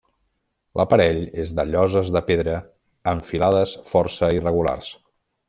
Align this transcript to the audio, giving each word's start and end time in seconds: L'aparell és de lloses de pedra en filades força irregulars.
L'aparell 0.79 1.19
és 1.43 1.51
de 1.59 1.65
lloses 1.73 2.09
de 2.15 2.23
pedra 2.31 2.55
en 3.13 3.23
filades 3.29 3.75
força 3.93 4.33
irregulars. 4.41 4.91